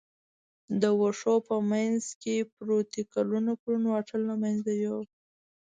[0.81, 5.03] د وښو په منځ کې پروتې کلونه کلونه واټن له منځه یووړ.